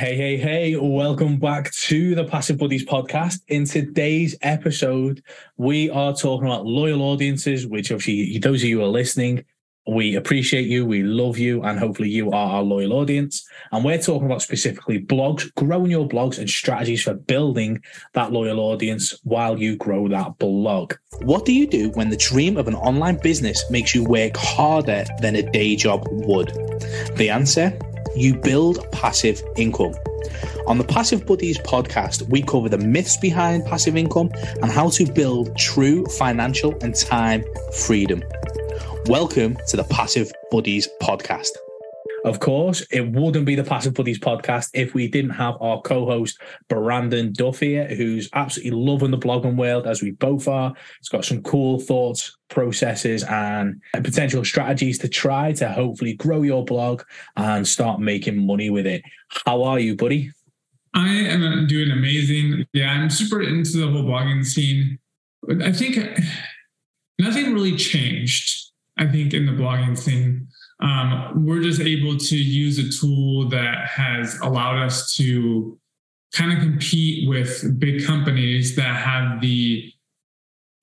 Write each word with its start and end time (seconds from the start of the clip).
Hey, 0.00 0.16
hey, 0.16 0.38
hey, 0.38 0.76
welcome 0.76 1.36
back 1.36 1.70
to 1.72 2.14
the 2.14 2.24
Passive 2.24 2.56
Buddies 2.56 2.86
podcast. 2.86 3.40
In 3.48 3.66
today's 3.66 4.34
episode, 4.40 5.22
we 5.58 5.90
are 5.90 6.14
talking 6.14 6.46
about 6.46 6.64
loyal 6.64 7.02
audiences, 7.02 7.66
which 7.66 7.92
obviously, 7.92 8.38
those 8.38 8.62
of 8.62 8.68
you 8.70 8.78
who 8.78 8.84
are 8.86 8.88
listening, 8.88 9.44
we 9.86 10.16
appreciate 10.16 10.68
you, 10.68 10.86
we 10.86 11.02
love 11.02 11.36
you, 11.36 11.62
and 11.64 11.78
hopefully 11.78 12.08
you 12.08 12.30
are 12.30 12.50
our 12.50 12.62
loyal 12.62 12.94
audience. 12.94 13.46
And 13.72 13.84
we're 13.84 14.00
talking 14.00 14.24
about 14.24 14.40
specifically 14.40 15.04
blogs, 15.04 15.54
growing 15.56 15.90
your 15.90 16.08
blogs, 16.08 16.38
and 16.38 16.48
strategies 16.48 17.02
for 17.02 17.12
building 17.12 17.82
that 18.14 18.32
loyal 18.32 18.58
audience 18.58 19.20
while 19.24 19.58
you 19.58 19.76
grow 19.76 20.08
that 20.08 20.38
blog. 20.38 20.94
What 21.24 21.44
do 21.44 21.52
you 21.52 21.66
do 21.66 21.90
when 21.90 22.08
the 22.08 22.16
dream 22.16 22.56
of 22.56 22.68
an 22.68 22.74
online 22.74 23.18
business 23.18 23.70
makes 23.70 23.94
you 23.94 24.04
work 24.04 24.34
harder 24.38 25.04
than 25.20 25.36
a 25.36 25.42
day 25.42 25.76
job 25.76 26.08
would? 26.10 26.48
The 27.16 27.28
answer 27.28 27.78
you 28.20 28.34
build 28.34 28.78
passive 28.92 29.42
income. 29.56 29.94
On 30.66 30.76
the 30.76 30.84
Passive 30.84 31.26
Buddies 31.26 31.58
podcast, 31.58 32.28
we 32.28 32.42
cover 32.42 32.68
the 32.68 32.78
myths 32.78 33.16
behind 33.16 33.64
passive 33.64 33.96
income 33.96 34.30
and 34.60 34.70
how 34.70 34.90
to 34.90 35.10
build 35.10 35.56
true 35.56 36.04
financial 36.06 36.76
and 36.82 36.94
time 36.94 37.42
freedom. 37.72 38.22
Welcome 39.06 39.56
to 39.68 39.76
the 39.76 39.84
Passive 39.84 40.30
Buddies 40.50 40.86
podcast. 41.00 41.48
Of 42.24 42.38
course, 42.38 42.82
it 42.90 43.12
wouldn't 43.12 43.46
be 43.46 43.54
the 43.54 43.64
Passive 43.64 43.94
Buddies 43.94 44.18
podcast 44.18 44.70
if 44.74 44.92
we 44.92 45.08
didn't 45.08 45.30
have 45.30 45.56
our 45.60 45.80
co-host 45.80 46.38
Brandon 46.68 47.32
Duffy, 47.32 47.82
who's 47.94 48.28
absolutely 48.34 48.78
loving 48.78 49.10
the 49.10 49.18
blogging 49.18 49.56
world 49.56 49.86
as 49.86 50.02
we 50.02 50.10
both 50.10 50.46
are. 50.46 50.74
He's 50.98 51.08
got 51.08 51.24
some 51.24 51.42
cool 51.42 51.80
thoughts, 51.80 52.36
processes, 52.48 53.24
and 53.24 53.80
potential 53.94 54.44
strategies 54.44 54.98
to 54.98 55.08
try 55.08 55.52
to 55.54 55.68
hopefully 55.68 56.14
grow 56.14 56.42
your 56.42 56.64
blog 56.64 57.02
and 57.36 57.66
start 57.66 58.00
making 58.00 58.46
money 58.46 58.68
with 58.68 58.86
it. 58.86 59.02
How 59.46 59.62
are 59.62 59.78
you, 59.78 59.96
buddy? 59.96 60.30
I 60.92 61.08
am 61.08 61.66
doing 61.68 61.90
amazing. 61.90 62.66
Yeah, 62.72 62.90
I'm 62.90 63.08
super 63.08 63.40
into 63.40 63.78
the 63.78 63.90
whole 63.90 64.04
blogging 64.04 64.44
scene. 64.44 64.98
I 65.62 65.72
think 65.72 65.98
nothing 67.18 67.54
really 67.54 67.76
changed. 67.76 68.72
I 68.98 69.06
think 69.06 69.32
in 69.32 69.46
the 69.46 69.52
blogging 69.52 69.96
scene 69.96 70.48
um, 70.82 71.44
we're 71.44 71.62
just 71.62 71.80
able 71.80 72.16
to 72.16 72.36
use 72.36 72.78
a 72.78 72.88
tool 73.00 73.48
that 73.50 73.86
has 73.86 74.38
allowed 74.40 74.78
us 74.78 75.14
to 75.16 75.78
kind 76.34 76.52
of 76.52 76.60
compete 76.60 77.28
with 77.28 77.78
big 77.78 78.06
companies 78.06 78.76
that 78.76 78.96
have 78.96 79.40
the 79.40 79.92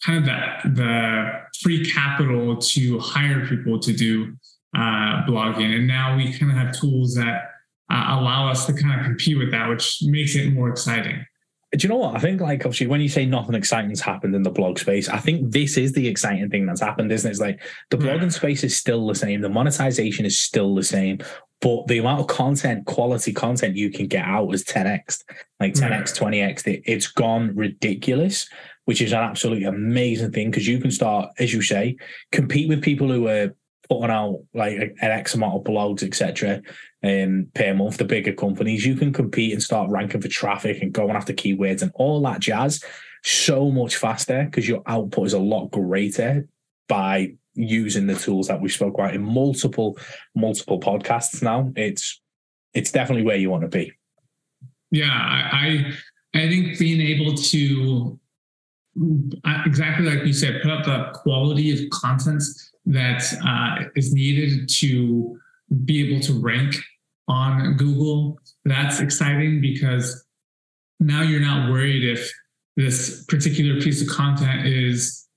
kind 0.06 0.20
of 0.20 0.26
that 0.26 0.62
the 0.76 1.32
free 1.62 1.90
capital 1.90 2.58
to 2.58 3.00
hire 3.00 3.48
people 3.48 3.80
to 3.80 3.94
do 3.94 4.36
uh, 4.76 5.26
blogging. 5.26 5.76
And 5.76 5.88
now 5.88 6.16
we 6.16 6.32
kind 6.38 6.52
of 6.52 6.58
have 6.58 6.78
tools 6.78 7.16
that 7.16 7.52
uh, 7.90 8.18
allow 8.20 8.50
us 8.50 8.66
to 8.68 8.74
kind 8.74 9.00
of 9.00 9.06
compete 9.06 9.38
with 9.38 9.52
that 9.52 9.68
which 9.70 10.00
makes 10.04 10.36
it 10.36 10.52
more 10.54 10.70
exciting 10.70 11.26
do 11.74 11.86
you 11.86 11.90
know 11.90 11.98
what? 11.98 12.16
I 12.16 12.20
think 12.20 12.40
like 12.40 12.66
obviously 12.66 12.88
when 12.88 13.02
you 13.02 13.10
say 13.10 13.26
nothing 13.26 13.56
exciting's 13.56 14.00
happened 14.00 14.36
in 14.36 14.44
the 14.44 14.50
blog 14.50 14.80
space, 14.80 15.10
I 15.10 15.18
think 15.18 15.52
this 15.52 15.78
is 15.78 15.92
the 15.92 16.08
exciting 16.08 16.50
thing 16.50 16.66
that's 16.66 16.82
happened, 16.82 17.12
isn't 17.12 17.28
it? 17.28 17.32
It's 17.32 17.42
like 17.42 17.62
the 17.90 17.98
hmm. 17.98 18.06
blogging 18.06 18.32
space 18.32 18.64
is 18.64 18.78
still 18.78 19.06
the 19.06 19.16
same, 19.16 19.42
the 19.42 19.50
monetization 19.50 20.26
is 20.26 20.40
still 20.40 20.76
the 20.76 20.84
same, 20.84 21.20
but 21.60 21.88
the 21.88 21.98
amount 21.98 22.22
of 22.22 22.28
content, 22.28 22.86
quality 22.86 23.34
content 23.34 23.76
you 23.76 23.92
can 23.92 24.08
get 24.08 24.24
out 24.24 24.54
is 24.54 24.64
10x, 24.64 25.24
like 25.60 25.76
hmm. 25.76 25.84
10x, 25.84 26.18
20x. 26.18 26.82
It's 26.86 27.08
gone 27.08 27.54
ridiculous, 27.54 28.48
which 28.86 29.02
is 29.02 29.12
an 29.12 29.20
absolutely 29.20 29.66
amazing 29.66 30.32
thing 30.32 30.50
because 30.50 30.68
you 30.68 30.80
can 30.80 30.92
start, 30.92 31.32
as 31.38 31.54
you 31.54 31.62
say, 31.62 31.98
compete 32.32 32.70
with 32.70 32.82
people 32.82 33.12
who 33.12 33.28
are 33.28 33.54
putting 33.90 34.10
out 34.10 34.40
like 34.54 34.78
an 34.78 34.96
X 35.02 35.34
amount 35.34 35.56
of 35.56 35.64
blogs, 35.64 36.04
etc 36.04 36.62
um, 37.04 37.48
per 37.54 37.74
month, 37.74 37.98
the 37.98 38.06
bigger 38.06 38.34
companies, 38.34 38.86
you 38.86 38.96
can 38.96 39.14
compete 39.14 39.54
and 39.54 39.62
start 39.62 39.90
ranking 39.90 40.22
for 40.22 40.28
traffic 40.28 40.82
and 40.82 40.94
going 40.94 41.16
after 41.16 41.34
keywords 41.34 41.82
and 41.82 41.92
all 41.96 42.22
that 42.24 42.40
jazz 42.40 42.84
so 43.24 43.70
much 43.70 43.98
faster 43.98 44.46
because 44.46 44.68
your 44.68 44.82
output 44.88 45.28
is 45.28 45.34
a 45.34 45.40
lot 45.40 45.70
greater 45.72 46.48
by 46.88 47.34
using 47.54 48.08
the 48.08 48.16
tools 48.16 48.48
that 48.48 48.62
we 48.62 48.70
spoke 48.70 48.94
about 48.94 49.14
in 49.14 49.22
multiple, 49.22 49.98
multiple 50.36 50.80
podcasts 50.80 51.42
now. 51.42 51.72
It's 51.76 52.22
it's 52.74 52.92
definitely 52.92 53.24
where 53.24 53.38
you 53.38 53.50
want 53.50 53.64
to 53.64 53.68
be. 53.68 53.92
Yeah, 54.92 55.10
I 55.12 55.92
I 56.34 56.48
think 56.48 56.78
being 56.78 57.02
able 57.02 57.36
to 57.36 58.20
exactly 59.66 60.06
like 60.06 60.26
you 60.26 60.34
said, 60.34 60.62
put 60.62 60.72
up 60.72 60.86
the 60.86 61.12
quality 61.14 61.72
of 61.72 61.90
content 61.90 62.44
that 62.86 63.24
uh, 63.46 63.90
is 63.96 64.14
needed 64.14 64.70
to 64.70 65.40
be 65.86 66.10
able 66.10 66.22
to 66.22 66.34
rank 66.34 66.76
on 67.28 67.76
Google. 67.78 68.40
That's 68.66 69.00
exciting 69.00 69.62
because 69.62 70.26
now 71.00 71.22
you're 71.22 71.42
not 71.42 71.70
worried 71.70 72.04
if 72.04 72.32
this 72.76 73.26
particular 73.26 73.82
piece 73.82 74.02
of 74.02 74.08
content 74.08 74.66
is 74.68 75.28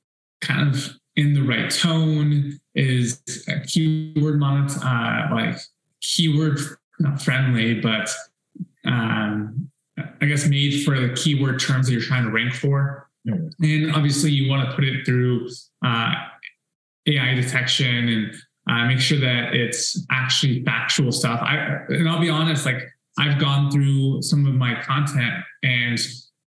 kind 0.40 0.74
of 0.74 0.90
in 1.16 1.34
the 1.34 1.42
right 1.42 1.70
tone, 1.70 2.58
is 2.74 3.20
keyword 3.66 4.38
monet, 4.38 4.74
uh, 4.82 5.28
like 5.32 5.56
keyword 6.00 6.58
not 6.98 7.20
friendly, 7.20 7.80
but 7.80 8.10
um, 8.86 9.70
I 10.20 10.26
guess 10.26 10.46
made 10.46 10.84
for 10.84 10.98
the 10.98 11.14
keyword 11.14 11.60
terms 11.60 11.86
that 11.86 11.92
you're 11.92 12.02
trying 12.02 12.24
to 12.24 12.30
rank 12.30 12.54
for. 12.54 13.08
Mm. 13.26 13.50
And 13.60 13.94
obviously, 13.94 14.30
you 14.30 14.48
want 14.48 14.68
to 14.68 14.74
put 14.74 14.84
it 14.84 15.04
through 15.04 15.48
uh, 15.84 16.12
AI 17.06 17.34
detection 17.34 18.08
and 18.08 18.34
uh, 18.68 18.86
make 18.86 19.00
sure 19.00 19.18
that 19.18 19.54
it's 19.54 20.04
actually 20.10 20.62
factual 20.64 21.12
stuff. 21.12 21.40
I 21.42 21.82
and 21.88 22.08
I'll 22.08 22.20
be 22.20 22.30
honest, 22.30 22.66
like 22.66 22.82
I've 23.18 23.38
gone 23.38 23.70
through 23.70 24.22
some 24.22 24.46
of 24.46 24.54
my 24.54 24.80
content 24.82 25.44
and 25.62 25.98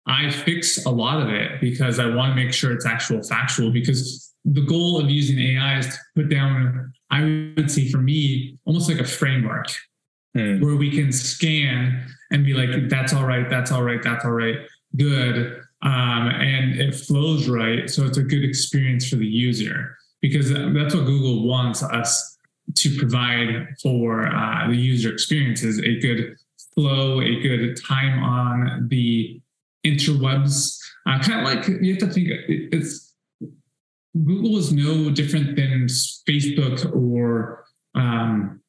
I 0.08 0.30
fix 0.30 0.86
a 0.86 0.90
lot 0.90 1.22
of 1.22 1.30
it 1.30 1.62
because 1.62 2.00
I 2.00 2.08
want 2.08 2.32
to 2.32 2.36
make 2.36 2.54
sure 2.54 2.72
it's 2.74 2.86
actual 2.86 3.22
factual. 3.22 3.72
Because 3.72 4.34
the 4.44 4.62
goal 4.62 5.00
of 5.00 5.10
using 5.10 5.40
AI 5.40 5.80
is 5.80 5.88
to 5.88 5.98
put 6.16 6.30
down, 6.30 6.92
I 7.12 7.54
would 7.56 7.70
say 7.70 7.90
for 7.90 8.00
me, 8.00 8.58
almost 8.66 8.90
like 8.90 9.00
a 9.00 9.06
framework 9.06 9.68
hmm. 10.36 10.60
where 10.60 10.76
we 10.76 10.92
can 10.92 11.12
scan 11.12 12.06
and 12.32 12.46
be 12.46 12.54
like, 12.54 12.90
that's 12.90 13.14
all 13.14 13.26
right, 13.26 13.50
that's 13.50 13.72
all 13.72 13.84
right, 13.84 14.02
that's 14.02 14.26
all 14.26 14.32
right, 14.32 14.58
good. 14.96 15.62
Um, 15.82 16.28
and 16.28 16.80
it 16.80 16.94
flows 16.94 17.48
right. 17.48 17.90
So 17.90 18.06
it's 18.06 18.18
a 18.18 18.24
good 18.24 18.44
experience 18.44 19.08
for 19.08 19.16
the 19.16 19.26
user 19.26 19.96
because 20.22 20.50
that's 20.50 20.96
what 20.96 21.06
Google 21.06 21.48
wants 21.48 21.84
us 21.84 22.38
to 22.76 22.98
provide 22.98 23.68
for 23.82 24.28
uh, 24.28 24.68
the 24.68 24.76
user 24.76 25.12
experience 25.12 25.64
is 25.64 25.80
a 25.80 26.00
good 26.00 26.36
flow, 26.74 27.22
a 27.22 27.42
good 27.42 27.80
time 27.88 28.24
on 28.24 28.88
the 28.90 29.42
interwebs. 29.86 30.78
Uh, 31.08 31.20
kind 31.20 31.42
of 31.42 31.46
like 31.46 31.68
you 31.82 31.94
have 31.94 32.00
to 32.00 32.08
think 32.08 32.30
it's 32.48 33.10
Google 34.26 34.58
is 34.58 34.74
no 34.74 35.10
different 35.10 35.56
than 35.56 35.86
Facebook 36.28 36.94
or 36.96 37.66
um, 37.96 38.62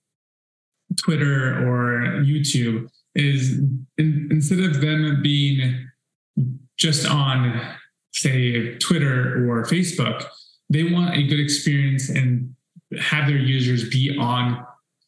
Twitter 0.97 1.67
or 1.67 2.23
YouTube. 2.23 2.89
Is 3.17 3.59
in, 3.99 4.29
instead 4.31 4.61
of 4.61 4.81
them 4.81 5.21
being 5.21 5.89
just 6.79 7.11
on, 7.11 7.61
say, 8.13 8.79
Twitter 8.79 9.51
or 9.51 9.65
Facebook, 9.65 10.25
they 10.71 10.85
want 10.85 11.17
a 11.17 11.23
good 11.25 11.41
experience 11.41 12.09
and 12.09 12.55
have 12.99 13.27
their 13.27 13.37
users 13.37 13.89
be 13.91 14.17
on 14.19 14.65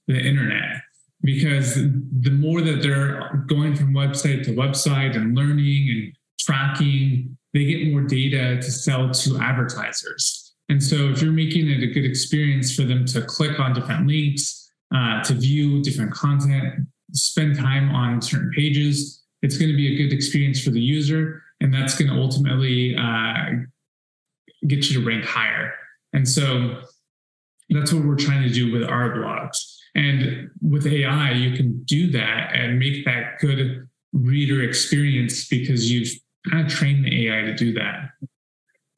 the 0.09 0.19
internet 0.19 0.83
because 1.23 1.77
the 1.77 2.31
more 2.31 2.61
that 2.61 2.83
they're 2.83 3.45
going 3.47 3.75
from 3.75 3.95
website 3.95 4.45
to 4.45 4.51
website 4.51 5.17
and 5.17 5.37
learning 5.37 5.89
and 5.89 6.13
tracking, 6.41 7.37
they 7.55 7.65
get 7.65 7.93
more 7.93 8.03
data 8.03 8.57
to 8.57 8.71
sell 8.71 9.11
to 9.11 9.39
advertisers. 9.39 10.53
And 10.69 10.83
so, 10.83 11.11
if 11.11 11.23
you're 11.23 11.33
making 11.33 11.69
it 11.69 11.83
a 11.83 11.87
good 11.87 12.05
experience 12.05 12.75
for 12.75 12.83
them 12.83 13.05
to 13.07 13.23
click 13.23 13.61
on 13.61 13.73
different 13.73 14.07
links, 14.07 14.71
uh, 14.95 15.23
to 15.25 15.35
view 15.35 15.83
different 15.83 16.13
content, 16.13 16.87
spend 17.13 17.57
time 17.57 17.95
on 17.95 18.21
certain 18.21 18.51
pages, 18.57 19.23
it's 19.43 19.59
going 19.59 19.71
to 19.71 19.77
be 19.77 19.95
a 19.95 19.97
good 19.97 20.15
experience 20.15 20.63
for 20.63 20.71
the 20.71 20.81
user. 20.81 21.43
And 21.61 21.73
that's 21.73 21.97
going 21.97 22.11
to 22.11 22.17
ultimately 22.17 22.97
uh, 22.97 23.65
get 24.67 24.91
you 24.91 25.01
to 25.01 25.07
rank 25.07 25.25
higher. 25.25 25.75
And 26.13 26.29
so 26.29 26.83
that's 27.71 27.93
what 27.93 28.05
we're 28.05 28.17
trying 28.17 28.43
to 28.43 28.53
do 28.53 28.73
with 28.73 28.83
our 28.83 29.11
blogs. 29.11 29.57
And 29.95 30.51
with 30.61 30.87
AI, 30.87 31.33
you 31.33 31.57
can 31.57 31.83
do 31.85 32.11
that 32.13 32.55
and 32.55 32.79
make 32.79 33.05
that 33.05 33.39
good 33.41 33.89
reader 34.13 34.63
experience 34.63 35.49
because 35.49 35.91
you've 35.91 36.11
kind 36.51 36.67
of 36.67 36.73
trained 36.73 37.05
the 37.05 37.29
AI 37.29 37.43
to 37.43 37.55
do 37.55 37.73
that. 37.75 38.11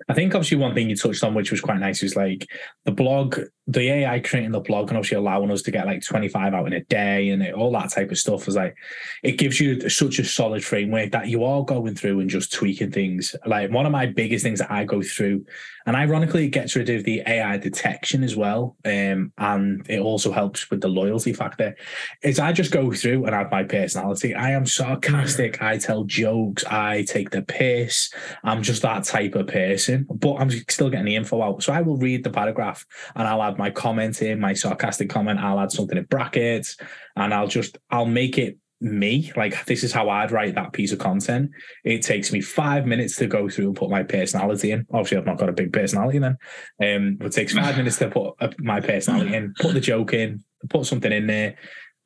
I 0.08 0.14
think 0.14 0.34
obviously 0.34 0.58
one 0.58 0.74
thing 0.74 0.90
you 0.90 0.96
touched 0.96 1.24
on, 1.24 1.34
which 1.34 1.50
was 1.50 1.60
quite 1.60 1.78
nice, 1.78 2.02
is 2.02 2.14
like 2.14 2.46
the 2.84 2.92
blog 2.92 3.38
the 3.66 3.88
AI 3.90 4.20
creating 4.20 4.52
the 4.52 4.60
blog 4.60 4.88
and 4.88 4.98
obviously 4.98 5.16
allowing 5.16 5.50
us 5.50 5.62
to 5.62 5.70
get 5.70 5.86
like 5.86 6.02
25 6.02 6.52
out 6.52 6.66
in 6.66 6.74
a 6.74 6.84
day 6.84 7.30
and 7.30 7.42
it, 7.42 7.54
all 7.54 7.72
that 7.72 7.90
type 7.90 8.10
of 8.10 8.18
stuff 8.18 8.46
is 8.46 8.56
like 8.56 8.76
it 9.22 9.32
gives 9.32 9.58
you 9.58 9.88
such 9.88 10.18
a 10.18 10.24
solid 10.24 10.62
framework 10.62 11.12
that 11.12 11.28
you 11.28 11.44
are 11.44 11.64
going 11.64 11.94
through 11.94 12.20
and 12.20 12.28
just 12.28 12.52
tweaking 12.52 12.90
things. 12.90 13.34
Like 13.46 13.70
one 13.70 13.86
of 13.86 13.92
my 13.92 14.06
biggest 14.06 14.44
things 14.44 14.58
that 14.58 14.70
I 14.70 14.84
go 14.84 15.00
through, 15.00 15.46
and 15.86 15.96
ironically, 15.96 16.46
it 16.46 16.50
gets 16.50 16.76
rid 16.76 16.88
of 16.88 17.04
the 17.04 17.22
AI 17.26 17.58
detection 17.58 18.24
as 18.24 18.34
well, 18.36 18.76
um, 18.86 19.32
and 19.36 19.84
it 19.88 20.00
also 20.00 20.32
helps 20.32 20.70
with 20.70 20.80
the 20.80 20.88
loyalty 20.88 21.34
factor. 21.34 21.76
Is 22.22 22.38
I 22.38 22.52
just 22.52 22.70
go 22.70 22.90
through 22.92 23.26
and 23.26 23.34
add 23.34 23.50
my 23.50 23.64
personality. 23.64 24.34
I 24.34 24.50
am 24.52 24.64
sarcastic. 24.64 25.60
I 25.60 25.76
tell 25.76 26.04
jokes. 26.04 26.64
I 26.64 27.02
take 27.02 27.30
the 27.30 27.42
piss. 27.42 28.10
I'm 28.44 28.62
just 28.62 28.80
that 28.82 29.04
type 29.04 29.34
of 29.34 29.48
person, 29.48 30.06
but 30.10 30.36
I'm 30.36 30.50
still 30.50 30.88
getting 30.88 31.06
the 31.06 31.16
info 31.16 31.42
out. 31.42 31.62
So 31.62 31.72
I 31.72 31.82
will 31.82 31.98
read 31.98 32.24
the 32.24 32.30
paragraph 32.30 32.86
and 33.14 33.28
I'll 33.28 33.42
add 33.42 33.53
my 33.58 33.70
comment 33.70 34.22
in, 34.22 34.40
my 34.40 34.54
sarcastic 34.54 35.08
comment. 35.08 35.40
I'll 35.40 35.60
add 35.60 35.72
something 35.72 35.98
in 35.98 36.04
brackets 36.04 36.76
and 37.16 37.32
I'll 37.32 37.48
just, 37.48 37.78
I'll 37.90 38.06
make 38.06 38.38
it 38.38 38.58
me. 38.80 39.32
Like, 39.36 39.64
this 39.64 39.82
is 39.82 39.92
how 39.92 40.08
I'd 40.08 40.30
write 40.30 40.54
that 40.54 40.72
piece 40.72 40.92
of 40.92 40.98
content. 40.98 41.50
It 41.84 42.02
takes 42.02 42.32
me 42.32 42.40
five 42.40 42.86
minutes 42.86 43.16
to 43.16 43.26
go 43.26 43.48
through 43.48 43.68
and 43.68 43.76
put 43.76 43.90
my 43.90 44.02
personality 44.02 44.72
in. 44.72 44.86
Obviously, 44.92 45.18
I've 45.18 45.26
not 45.26 45.38
got 45.38 45.48
a 45.48 45.52
big 45.52 45.72
personality 45.72 46.18
then. 46.18 46.36
Um, 46.80 47.18
it 47.20 47.32
takes 47.32 47.54
five 47.54 47.76
minutes 47.76 47.98
to 47.98 48.10
put 48.10 48.60
my 48.60 48.80
personality 48.80 49.34
in, 49.34 49.54
put 49.58 49.74
the 49.74 49.80
joke 49.80 50.12
in, 50.12 50.44
put 50.68 50.86
something 50.86 51.12
in 51.12 51.26
there. 51.26 51.56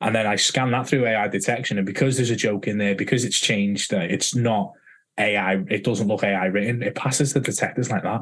And 0.01 0.15
then 0.15 0.25
I 0.25 0.37
scan 0.37 0.71
that 0.71 0.87
through 0.87 1.05
AI 1.05 1.27
detection. 1.27 1.77
And 1.77 1.85
because 1.85 2.15
there's 2.15 2.29
a 2.29 2.35
joke 2.35 2.67
in 2.67 2.77
there, 2.77 2.95
because 2.95 3.25
it's 3.25 3.39
changed, 3.39 3.91
it's 3.91 4.33
not 4.33 4.71
AI, 5.17 5.55
it 5.69 5.83
doesn't 5.83 6.07
look 6.07 6.23
AI 6.23 6.45
written, 6.45 6.81
it 6.81 6.95
passes 6.95 7.33
the 7.33 7.41
detectors 7.41 7.91
like 7.91 8.03
that. 8.03 8.21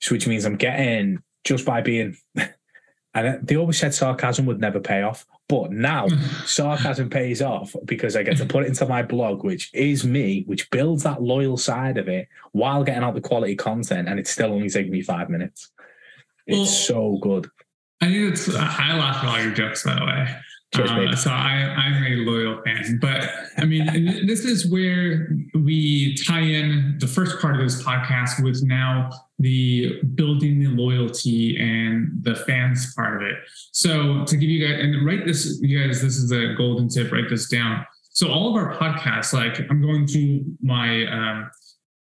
So, 0.00 0.14
which 0.14 0.26
means 0.26 0.44
I'm 0.44 0.56
getting 0.56 1.18
just 1.46 1.64
by 1.64 1.80
being, 1.80 2.16
and 3.14 3.46
they 3.46 3.56
always 3.56 3.78
said 3.78 3.94
sarcasm 3.94 4.44
would 4.46 4.60
never 4.60 4.80
pay 4.80 5.02
off. 5.02 5.24
But 5.48 5.70
now 5.70 6.08
sarcasm 6.44 7.08
pays 7.08 7.40
off 7.40 7.74
because 7.84 8.16
I 8.16 8.24
get 8.24 8.36
to 8.38 8.46
put 8.46 8.64
it 8.64 8.68
into 8.68 8.86
my 8.86 9.02
blog, 9.02 9.44
which 9.44 9.70
is 9.72 10.04
me, 10.04 10.42
which 10.46 10.68
builds 10.70 11.04
that 11.04 11.22
loyal 11.22 11.56
side 11.56 11.96
of 11.96 12.08
it 12.08 12.28
while 12.52 12.84
getting 12.84 13.04
out 13.04 13.14
the 13.14 13.20
quality 13.20 13.54
content. 13.54 14.08
And 14.08 14.18
it's 14.18 14.30
still 14.30 14.52
only 14.52 14.68
taking 14.68 14.92
me 14.92 15.02
five 15.02 15.30
minutes. 15.30 15.70
It's 16.46 16.58
well, 16.58 16.66
so 16.66 17.18
good. 17.22 17.48
I 18.00 18.06
think 18.06 18.32
it's, 18.32 18.54
I 18.54 18.96
laugh 18.98 19.24
at 19.24 19.28
all 19.28 19.42
your 19.42 19.54
jokes, 19.54 19.84
by 19.84 19.94
the 19.94 20.04
way. 20.04 20.36
Uh, 20.74 21.14
so 21.16 21.30
I, 21.30 21.74
I'm 21.76 22.04
a 22.04 22.16
loyal 22.30 22.60
fan. 22.62 22.98
But 23.00 23.30
I 23.56 23.64
mean, 23.64 23.86
this 24.26 24.44
is 24.44 24.66
where 24.66 25.28
we 25.54 26.16
tie 26.26 26.40
in 26.40 26.96
the 27.00 27.06
first 27.06 27.40
part 27.40 27.56
of 27.56 27.62
this 27.62 27.82
podcast 27.82 28.42
with 28.42 28.62
now 28.62 29.10
the 29.38 30.02
building 30.14 30.60
the 30.60 30.68
loyalty 30.68 31.56
and 31.58 32.10
the 32.22 32.34
fans 32.34 32.94
part 32.94 33.22
of 33.22 33.28
it. 33.28 33.36
So 33.72 34.24
to 34.24 34.36
give 34.36 34.48
you 34.48 34.66
guys, 34.66 34.82
and 34.82 35.06
write 35.06 35.26
this, 35.26 35.58
you 35.60 35.86
guys, 35.86 36.02
this 36.02 36.16
is 36.16 36.30
a 36.32 36.54
golden 36.54 36.88
tip, 36.88 37.12
write 37.12 37.28
this 37.28 37.48
down. 37.48 37.84
So 38.10 38.30
all 38.30 38.48
of 38.48 38.56
our 38.56 38.74
podcasts, 38.74 39.32
like 39.32 39.60
I'm 39.70 39.82
going 39.82 40.06
through 40.06 40.44
my, 40.62 41.06
um, 41.06 41.50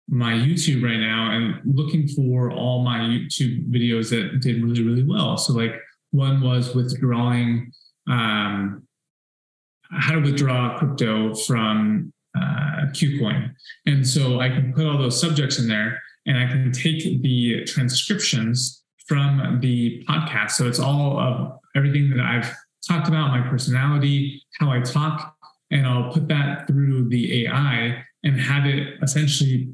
my 0.09 0.33
YouTube 0.33 0.83
right 0.83 0.99
now 0.99 1.31
and 1.31 1.61
looking 1.63 2.05
for 2.09 2.51
all 2.51 2.83
my 2.83 2.99
YouTube 2.99 3.71
videos 3.71 4.09
that 4.09 4.41
did 4.41 4.61
really, 4.61 4.83
really 4.83 5.03
well. 5.03 5.37
So 5.37 5.53
like 5.53 5.73
one 6.11 6.41
was 6.41 6.75
withdrawing 6.75 7.71
um, 8.11 8.83
how 9.91 10.13
to 10.13 10.19
withdraw 10.19 10.77
crypto 10.77 11.33
from 11.33 12.13
uh, 12.37 12.87
KuCoin. 12.93 13.53
And 13.85 14.07
so 14.07 14.39
I 14.39 14.49
can 14.49 14.73
put 14.73 14.85
all 14.85 14.97
those 14.97 15.19
subjects 15.19 15.59
in 15.59 15.67
there 15.67 15.99
and 16.25 16.37
I 16.37 16.47
can 16.47 16.71
take 16.71 17.21
the 17.21 17.63
transcriptions 17.65 18.83
from 19.07 19.59
the 19.61 20.03
podcast. 20.07 20.51
So 20.51 20.67
it's 20.67 20.79
all 20.79 21.19
of 21.19 21.59
everything 21.75 22.09
that 22.11 22.19
I've 22.19 22.53
talked 22.87 23.07
about, 23.07 23.31
my 23.31 23.47
personality, 23.49 24.41
how 24.59 24.71
I 24.71 24.81
talk, 24.81 25.35
and 25.71 25.87
I'll 25.87 26.11
put 26.11 26.27
that 26.27 26.67
through 26.67 27.09
the 27.09 27.45
AI 27.47 28.03
and 28.23 28.39
have 28.39 28.65
it 28.65 28.99
essentially 29.01 29.69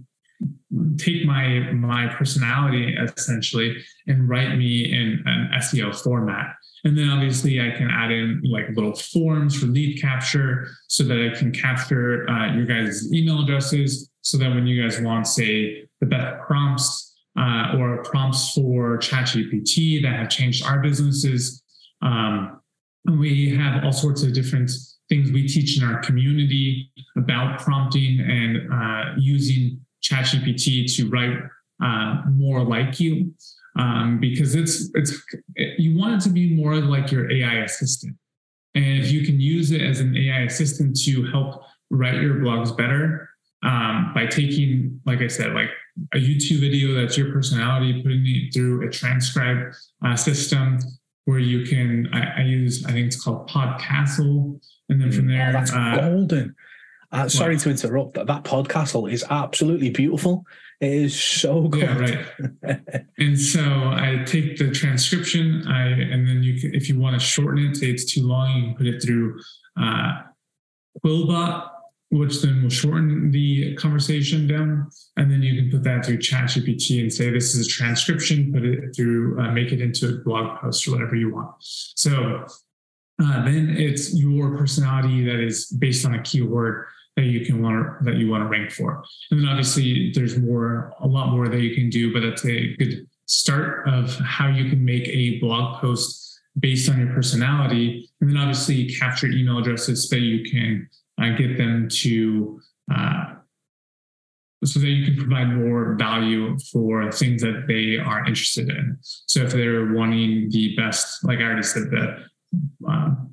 take 0.97 1.25
my 1.25 1.71
my 1.71 2.07
personality 2.07 2.95
essentially 2.95 3.77
and 4.07 4.27
write 4.27 4.57
me 4.57 4.91
in 4.91 5.23
an 5.25 5.51
SEO 5.61 5.95
format. 5.95 6.55
And 6.83 6.97
then 6.97 7.09
obviously 7.09 7.59
I 7.59 7.71
can 7.75 7.89
add 7.89 8.11
in 8.11 8.41
like 8.43 8.69
little 8.75 8.95
forms 8.95 9.59
for 9.59 9.65
lead 9.65 9.99
capture 10.01 10.69
so 10.87 11.03
that 11.03 11.31
I 11.31 11.37
can 11.37 11.51
capture 11.51 12.29
uh, 12.29 12.53
your 12.55 12.65
guys' 12.65 13.11
email 13.13 13.41
addresses 13.41 14.09
so 14.21 14.37
that 14.37 14.49
when 14.49 14.67
you 14.67 14.81
guys 14.81 14.99
want, 15.01 15.27
say, 15.27 15.87
the 16.01 16.05
best 16.05 16.41
prompts 16.45 17.15
uh, 17.39 17.77
or 17.77 18.03
prompts 18.03 18.53
for 18.53 18.97
ChatGPT 18.97 20.01
that 20.03 20.13
have 20.13 20.29
changed 20.29 20.65
our 20.65 20.79
businesses, 20.79 21.63
um, 22.01 22.61
we 23.17 23.55
have 23.55 23.83
all 23.83 23.93
sorts 23.93 24.21
of 24.23 24.33
different 24.33 24.69
things 25.09 25.31
we 25.31 25.47
teach 25.47 25.81
in 25.81 25.87
our 25.87 26.01
community 26.01 26.91
about 27.17 27.59
prompting 27.59 28.19
and 28.19 28.71
uh, 28.71 29.13
using 29.17 29.79
ChatGPT 30.03 30.93
to 30.95 31.09
write 31.09 31.37
uh, 31.83 32.21
more 32.29 32.63
like 32.63 32.99
you 32.99 33.33
um, 33.77 34.19
because 34.19 34.55
it's 34.55 34.89
it's 34.95 35.13
you 35.55 35.97
want 35.97 36.15
it 36.15 36.21
to 36.27 36.29
be 36.29 36.53
more 36.53 36.75
like 36.75 37.11
your 37.11 37.31
AI 37.31 37.63
assistant. 37.63 38.15
And 38.75 39.03
if 39.03 39.11
you 39.11 39.25
can 39.25 39.39
use 39.39 39.71
it 39.71 39.81
as 39.81 39.99
an 39.99 40.15
AI 40.15 40.41
assistant 40.41 40.99
to 41.03 41.25
help 41.31 41.63
write 41.89 42.21
your 42.21 42.35
blogs 42.35 42.75
better 42.75 43.29
um, 43.63 44.11
by 44.13 44.27
taking, 44.27 45.01
like 45.05 45.21
I 45.21 45.27
said, 45.27 45.53
like 45.53 45.69
a 46.13 46.17
YouTube 46.17 46.59
video 46.59 46.93
that's 46.93 47.17
your 47.17 47.31
personality, 47.31 48.03
putting 48.03 48.23
it 48.25 48.53
through 48.53 48.87
a 48.87 48.91
transcribe 48.91 49.73
uh, 50.05 50.15
system 50.15 50.79
where 51.25 51.39
you 51.39 51.65
can, 51.65 52.07
I, 52.13 52.41
I, 52.41 52.43
use, 52.43 52.85
I 52.85 52.91
think 52.91 53.07
it's 53.07 53.21
called 53.21 53.49
Podcastle. 53.49 54.59
And 54.89 55.01
then 55.01 55.11
from 55.11 55.25
mm, 55.25 55.29
there, 55.29 55.49
oh, 55.49 55.53
that's 55.53 55.73
uh, 55.73 55.97
golden. 55.99 56.55
Uh, 57.11 57.29
sorry 57.29 57.57
to 57.57 57.69
interrupt. 57.69 58.13
but 58.13 58.27
that 58.27 58.43
Podcastle 58.43 59.11
is 59.11 59.23
absolutely 59.29 59.89
beautiful. 59.89 60.45
It 60.81 60.91
is 60.91 61.19
so 61.19 61.67
good. 61.67 61.81
Yeah, 61.81 61.97
right. 62.63 62.79
and 63.17 63.39
so 63.39 63.61
I 63.61 64.23
take 64.25 64.57
the 64.57 64.71
transcription, 64.71 65.65
I 65.67 65.87
and 65.87 66.27
then 66.27 66.43
you 66.43 66.59
can, 66.59 66.75
if 66.75 66.89
you 66.89 66.99
want 66.99 67.19
to 67.19 67.25
shorten 67.25 67.65
it, 67.65 67.77
say 67.77 67.87
it's 67.87 68.05
too 68.05 68.27
long, 68.27 68.55
you 68.55 68.63
can 68.65 68.75
put 68.75 68.87
it 68.87 69.01
through 69.01 69.39
uh, 69.79 70.21
Quillbot, 71.03 71.69
which 72.09 72.41
then 72.41 72.61
will 72.61 72.69
shorten 72.69 73.31
the 73.31 73.73
conversation 73.75 74.45
down, 74.45 74.89
and 75.15 75.31
then 75.31 75.41
you 75.41 75.61
can 75.61 75.71
put 75.71 75.83
that 75.83 76.05
through 76.05 76.17
ChatGPT 76.17 77.01
and 77.01 77.11
say 77.11 77.31
this 77.31 77.55
is 77.55 77.65
a 77.65 77.69
transcription, 77.69 78.53
put 78.53 78.63
it 78.63 78.95
through, 78.95 79.39
uh, 79.39 79.51
make 79.51 79.71
it 79.71 79.81
into 79.81 80.09
a 80.09 80.17
blog 80.23 80.59
post 80.59 80.87
or 80.87 80.91
whatever 80.91 81.15
you 81.15 81.33
want. 81.33 81.55
So 81.59 82.45
uh, 83.23 83.45
then 83.45 83.75
it's 83.77 84.13
your 84.13 84.55
personality 84.55 85.25
that 85.25 85.39
is 85.39 85.65
based 85.67 86.05
on 86.05 86.13
a 86.13 86.21
keyword 86.21 86.85
that 87.17 87.25
you 87.25 87.43
can 87.43 87.61
want 87.61 87.75
to, 87.75 88.05
that 88.05 88.17
you 88.17 88.29
want 88.29 88.43
to 88.43 88.47
rank 88.47 88.71
for. 88.71 89.03
And 89.31 89.41
then 89.41 89.49
obviously 89.49 90.11
there's 90.13 90.37
more, 90.37 90.93
a 91.01 91.07
lot 91.07 91.31
more 91.31 91.49
that 91.49 91.59
you 91.59 91.75
can 91.75 91.89
do, 91.89 92.13
but 92.13 92.21
that's 92.21 92.45
a 92.45 92.75
good 92.75 93.07
start 93.25 93.89
of 93.89 94.15
how 94.19 94.47
you 94.47 94.69
can 94.69 94.85
make 94.85 95.07
a 95.09 95.39
blog 95.39 95.81
post 95.81 96.39
based 96.59 96.89
on 96.89 96.99
your 96.99 97.13
personality. 97.13 98.07
And 98.21 98.29
then 98.29 98.37
obviously 98.37 98.87
capture 98.93 99.27
email 99.27 99.57
addresses 99.57 100.07
so 100.07 100.15
that 100.15 100.21
you 100.21 100.49
can 100.49 100.87
uh, 101.19 101.35
get 101.35 101.57
them 101.57 101.89
to, 101.89 102.61
uh, 102.93 103.33
so 104.63 104.79
that 104.79 104.87
you 104.87 105.05
can 105.05 105.17
provide 105.17 105.49
more 105.55 105.95
value 105.95 106.57
for 106.71 107.11
things 107.11 107.41
that 107.41 107.65
they 107.67 107.97
are 107.97 108.25
interested 108.25 108.69
in. 108.69 108.97
So 109.01 109.41
if 109.41 109.51
they're 109.51 109.91
wanting 109.93 110.49
the 110.51 110.75
best, 110.75 111.23
like 111.23 111.39
I 111.39 111.43
already 111.43 111.63
said, 111.63 111.89
the 111.89 112.25
um, 112.87 113.26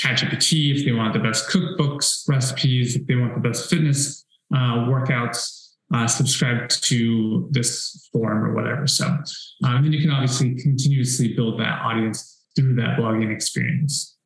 ChatGPT, 0.00 0.76
if 0.76 0.84
they 0.84 0.92
want 0.92 1.12
the 1.12 1.18
best 1.18 1.48
cookbooks, 1.48 2.28
recipes, 2.28 2.96
if 2.96 3.06
they 3.06 3.14
want 3.14 3.34
the 3.34 3.48
best 3.48 3.70
fitness 3.70 4.24
uh, 4.54 4.86
workouts, 4.86 5.74
uh, 5.94 6.06
subscribe 6.06 6.68
to 6.68 7.48
this 7.50 8.08
forum 8.12 8.44
or 8.44 8.54
whatever. 8.54 8.86
So, 8.86 9.06
um, 9.06 9.24
and 9.62 9.84
then 9.84 9.92
you 9.92 10.00
can 10.00 10.10
obviously 10.10 10.54
continuously 10.56 11.34
build 11.34 11.60
that 11.60 11.80
audience 11.82 12.44
through 12.56 12.74
that 12.76 12.98
blogging 12.98 13.32
experience. 13.32 14.16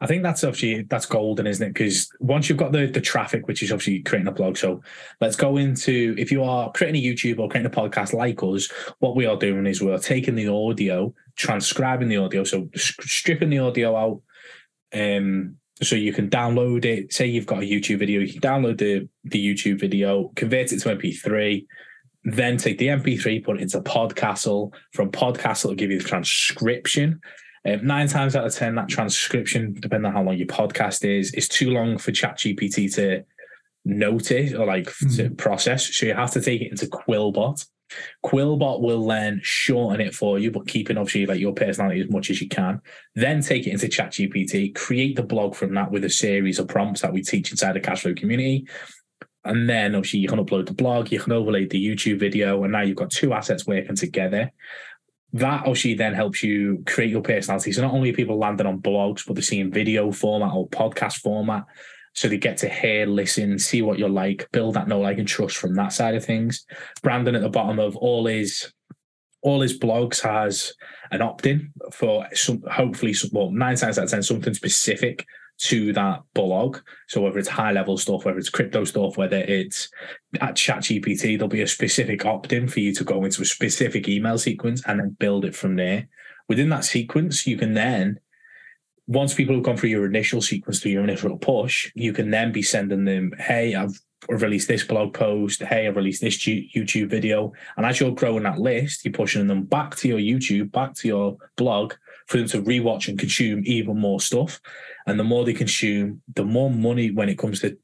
I 0.00 0.06
think 0.06 0.22
that's 0.22 0.44
obviously 0.44 0.82
that's 0.82 1.06
golden, 1.06 1.46
isn't 1.46 1.66
it? 1.66 1.72
Because 1.72 2.10
once 2.18 2.48
you've 2.48 2.58
got 2.58 2.72
the 2.72 2.86
the 2.86 3.00
traffic, 3.00 3.46
which 3.46 3.62
is 3.62 3.72
obviously 3.72 4.02
creating 4.02 4.28
a 4.28 4.32
blog. 4.32 4.58
So 4.58 4.82
let's 5.20 5.36
go 5.36 5.56
into 5.56 6.14
if 6.18 6.30
you 6.30 6.42
are 6.42 6.70
creating 6.72 7.02
a 7.02 7.06
YouTube 7.06 7.38
or 7.38 7.48
creating 7.48 7.72
a 7.72 7.74
podcast 7.74 8.12
like 8.12 8.42
us, 8.42 8.70
what 8.98 9.16
we 9.16 9.24
are 9.24 9.36
doing 9.36 9.66
is 9.66 9.80
we're 9.80 9.98
taking 9.98 10.34
the 10.34 10.48
audio, 10.48 11.14
transcribing 11.36 12.08
the 12.08 12.18
audio, 12.18 12.44
so 12.44 12.68
stripping 12.74 13.50
the 13.50 13.60
audio 13.60 13.96
out, 13.96 14.20
um, 14.94 15.56
so 15.82 15.96
you 15.96 16.12
can 16.12 16.30
download 16.30 16.84
it. 16.84 17.12
Say 17.12 17.26
you've 17.26 17.46
got 17.46 17.62
a 17.62 17.66
YouTube 17.66 17.98
video, 17.98 18.20
you 18.20 18.32
can 18.32 18.40
download 18.40 18.78
the 18.78 19.08
the 19.24 19.54
YouTube 19.54 19.80
video, 19.80 20.30
convert 20.36 20.72
it 20.72 20.80
to 20.80 20.96
MP3, 20.96 21.66
then 22.24 22.56
take 22.56 22.78
the 22.78 22.88
MP3, 22.88 23.44
put 23.44 23.56
it 23.56 23.62
into 23.62 23.80
Podcastle. 23.80 24.72
From 24.92 25.10
Podcastle, 25.10 25.66
it'll 25.66 25.74
give 25.74 25.90
you 25.90 25.98
the 25.98 26.08
transcription. 26.08 27.20
Um, 27.66 27.86
nine 27.86 28.08
times 28.08 28.36
out 28.36 28.46
of 28.46 28.54
ten, 28.54 28.74
that 28.74 28.88
transcription, 28.88 29.74
depending 29.78 30.06
on 30.06 30.12
how 30.12 30.22
long 30.22 30.36
your 30.36 30.46
podcast 30.46 31.04
is, 31.04 31.32
is 31.34 31.48
too 31.48 31.70
long 31.70 31.98
for 31.98 32.12
ChatGPT 32.12 32.94
to 32.94 33.24
notice 33.84 34.52
or 34.52 34.66
like 34.66 34.84
mm-hmm. 34.84 35.16
to 35.16 35.30
process. 35.30 35.94
So 35.94 36.06
you 36.06 36.14
have 36.14 36.32
to 36.32 36.40
take 36.40 36.60
it 36.60 36.70
into 36.70 36.86
Quillbot. 36.86 37.66
Quillbot 38.24 38.80
will 38.80 39.06
then 39.06 39.40
shorten 39.42 40.00
it 40.00 40.14
for 40.14 40.38
you, 40.38 40.50
but 40.50 40.66
keeping 40.66 40.96
obviously 40.96 41.26
like 41.26 41.40
your 41.40 41.52
personality 41.52 42.00
as 42.00 42.10
much 42.10 42.30
as 42.30 42.40
you 42.40 42.48
can. 42.48 42.80
Then 43.14 43.42
take 43.42 43.66
it 43.66 43.72
into 43.72 43.86
ChatGPT, 43.86 44.74
create 44.74 45.16
the 45.16 45.22
blog 45.22 45.54
from 45.54 45.74
that 45.74 45.90
with 45.90 46.04
a 46.04 46.10
series 46.10 46.58
of 46.58 46.68
prompts 46.68 47.02
that 47.02 47.12
we 47.12 47.22
teach 47.22 47.50
inside 47.50 47.74
the 47.74 47.80
Cashflow 47.80 48.16
community. 48.16 48.66
And 49.44 49.68
then 49.68 49.94
obviously 49.94 50.20
you 50.20 50.28
can 50.28 50.44
upload 50.44 50.66
the 50.66 50.74
blog, 50.74 51.12
you 51.12 51.20
can 51.20 51.32
overlay 51.32 51.66
the 51.66 51.84
YouTube 51.84 52.18
video, 52.18 52.62
and 52.64 52.72
now 52.72 52.80
you've 52.80 52.96
got 52.96 53.10
two 53.10 53.32
assets 53.34 53.66
working 53.66 53.96
together. 53.96 54.50
That 55.34 55.60
obviously 55.60 55.94
then 55.94 56.14
helps 56.14 56.42
you 56.42 56.82
create 56.86 57.10
your 57.10 57.20
personality. 57.20 57.72
So 57.72 57.82
not 57.82 57.92
only 57.92 58.12
people 58.12 58.38
landing 58.38 58.66
on 58.66 58.80
blogs, 58.80 59.26
but 59.26 59.34
they're 59.34 59.42
seeing 59.42 59.72
video 59.72 60.12
format 60.12 60.52
or 60.54 60.68
podcast 60.68 61.16
format. 61.16 61.64
So 62.14 62.28
they 62.28 62.38
get 62.38 62.56
to 62.58 62.68
hear, 62.68 63.06
listen, 63.06 63.58
see 63.58 63.82
what 63.82 63.98
you're 63.98 64.08
like, 64.08 64.48
build 64.52 64.74
that 64.74 64.88
know, 64.88 65.00
like, 65.00 65.18
and 65.18 65.28
trust 65.28 65.56
from 65.56 65.74
that 65.74 65.92
side 65.92 66.14
of 66.14 66.24
things. 66.24 66.64
Brandon 67.02 67.34
at 67.34 67.42
the 67.42 67.48
bottom 67.48 67.78
of 67.78 67.96
all 67.96 68.26
his 68.26 68.72
all 69.42 69.60
his 69.60 69.78
blogs 69.78 70.22
has 70.22 70.72
an 71.10 71.20
opt-in 71.20 71.70
for 71.92 72.26
some 72.32 72.62
hopefully 72.70 73.14
well 73.30 73.50
nine 73.50 73.76
times 73.76 73.98
out 73.98 74.04
of 74.04 74.10
ten 74.10 74.22
something 74.22 74.54
specific 74.54 75.26
to 75.58 75.92
that 75.92 76.20
blog. 76.34 76.78
So 77.08 77.20
whether 77.20 77.38
it's 77.38 77.48
high 77.48 77.72
level 77.72 77.96
stuff, 77.96 78.24
whether 78.24 78.38
it's 78.38 78.48
crypto 78.48 78.84
stuff, 78.84 79.16
whether 79.16 79.36
it's 79.38 79.88
at 80.40 80.56
ChatGPT, 80.56 81.36
there'll 81.36 81.48
be 81.48 81.62
a 81.62 81.66
specific 81.66 82.24
opt-in 82.24 82.68
for 82.68 82.80
you 82.80 82.92
to 82.94 83.04
go 83.04 83.24
into 83.24 83.42
a 83.42 83.44
specific 83.44 84.08
email 84.08 84.38
sequence 84.38 84.82
and 84.86 84.98
then 84.98 85.16
build 85.20 85.44
it 85.44 85.54
from 85.54 85.76
there. 85.76 86.08
Within 86.48 86.70
that 86.70 86.84
sequence, 86.84 87.46
you 87.46 87.56
can 87.56 87.74
then 87.74 88.18
once 89.06 89.34
people 89.34 89.54
have 89.54 89.64
gone 89.64 89.76
through 89.76 89.90
your 89.90 90.06
initial 90.06 90.40
sequence 90.40 90.80
through 90.80 90.92
your 90.92 91.04
initial 91.04 91.36
push, 91.36 91.90
you 91.94 92.12
can 92.12 92.30
then 92.30 92.52
be 92.52 92.62
sending 92.62 93.04
them, 93.04 93.32
hey, 93.38 93.74
I've 93.74 93.98
released 94.28 94.68
this 94.68 94.84
blog 94.84 95.12
post, 95.12 95.62
hey, 95.62 95.86
I've 95.86 95.96
released 95.96 96.22
this 96.22 96.38
YouTube 96.38 97.10
video. 97.10 97.52
And 97.76 97.84
as 97.84 98.00
you're 98.00 98.14
growing 98.14 98.44
that 98.44 98.58
list, 98.58 99.04
you're 99.04 99.12
pushing 99.12 99.46
them 99.46 99.64
back 99.64 99.96
to 99.96 100.08
your 100.08 100.18
YouTube, 100.18 100.72
back 100.72 100.94
to 100.94 101.08
your 101.08 101.36
blog 101.56 101.94
for 102.26 102.38
them 102.38 102.48
to 102.48 102.62
rewatch 102.62 103.08
and 103.08 103.18
consume 103.18 103.62
even 103.64 103.98
more 103.98 104.20
stuff. 104.20 104.60
And 105.06 105.20
the 105.20 105.24
more 105.24 105.44
they 105.44 105.52
consume, 105.52 106.22
the 106.34 106.44
more 106.44 106.70
money 106.70 107.10
when 107.10 107.28
it 107.28 107.38
comes 107.38 107.60
to 107.60 107.76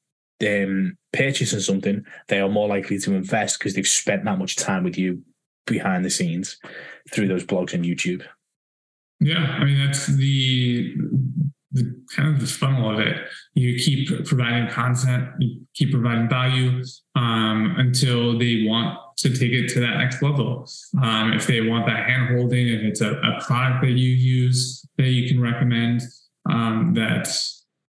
um, 0.47 0.97
purchasing 1.13 1.61
something, 1.61 2.05
they 2.29 2.41
are 2.41 2.49
more 2.49 2.69
likely 2.69 2.99
to 3.01 3.15
invest 3.15 3.59
because 3.59 3.75
they've 3.75 3.87
spent 3.87 4.25
that 4.25 4.39
much 4.39 4.57
time 4.57 4.85
with 4.85 4.97
you 4.97 5.23
behind 5.67 6.05
the 6.05 6.11
scenes 6.11 6.59
through 7.13 7.29
those 7.29 7.45
blogs 7.45 7.75
and 7.75 7.85
YouTube. 7.85 8.25
Yeah, 9.21 9.57
I 9.61 9.65
mean 9.65 9.79
that's 9.79 10.07
the 10.07 10.97
the 11.73 12.05
kind 12.15 12.35
of 12.35 12.41
the 12.41 12.47
funnel 12.47 12.91
of 12.91 12.99
it. 12.99 13.17
You 13.55 13.79
keep 13.79 14.27
providing 14.27 14.69
content, 14.71 15.29
you 15.39 15.61
keep 15.75 15.93
providing 15.93 16.29
value 16.29 16.83
um, 17.15 17.75
until 17.79 18.39
they 18.39 18.65
want 18.67 18.99
to 19.19 19.29
take 19.29 19.53
it 19.53 19.69
to 19.75 19.81
that 19.81 19.99
next 19.99 20.23
level. 20.23 20.69
Um, 21.01 21.33
if 21.33 21.47
they 21.47 21.61
want 21.61 21.87
that 21.87 22.09
hand 22.09 22.37
holding, 22.37 22.69
if 22.69 22.81
it's 22.83 23.01
a, 23.03 23.13
a, 23.13 23.41
product 23.47 23.83
that 23.83 23.91
you 23.91 24.11
use 24.11 24.85
that 24.97 25.09
you 25.09 25.29
can 25.29 25.41
recommend 25.41 26.01
um, 26.49 26.95
that 26.95 27.29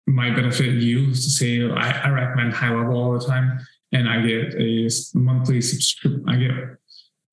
might 0.07 0.35
benefit 0.35 0.83
you. 0.83 1.14
Say 1.14 1.62
I, 1.71 1.91
I 2.07 2.09
recommend 2.11 2.52
high 2.52 2.75
level 2.75 2.97
all 2.97 3.19
the 3.19 3.25
time, 3.25 3.59
and 3.93 4.09
I 4.09 4.21
get 4.21 4.55
a 4.61 4.88
monthly 5.14 5.61
subscription. 5.61 6.25
I 6.29 6.37
get 6.37 6.50